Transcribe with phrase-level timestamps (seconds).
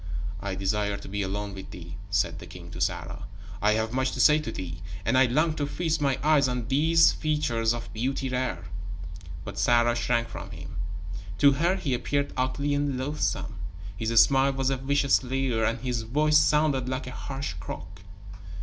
[0.39, 3.27] "I desire to be alone with thee," said the king to Sarah.
[3.61, 6.67] "I have much to say to thee, and I long to feast my eyes on
[6.69, 8.63] those features of beauty rare."
[9.45, 10.77] But Sarah shrank from him.
[11.37, 13.57] To her, he appeared ugly and loathsome.
[13.95, 18.01] His smile was a vicious leer, and his voice sounded like a harsh croak.